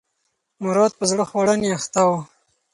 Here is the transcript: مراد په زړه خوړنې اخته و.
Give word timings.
مراد 0.63 0.91
په 0.99 1.05
زړه 1.11 1.23
خوړنې 1.29 1.69
اخته 1.77 2.01
و. 2.07 2.11